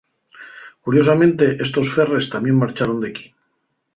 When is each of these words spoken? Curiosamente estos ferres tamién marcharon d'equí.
Curiosamente 0.85 1.45
estos 1.65 1.87
ferres 1.97 2.29
tamién 2.33 2.59
marcharon 2.61 3.03
d'equí. 3.03 3.29